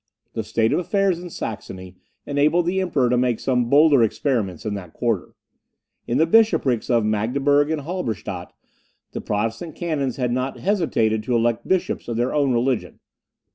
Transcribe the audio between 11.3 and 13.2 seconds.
elect bishops of their own religion.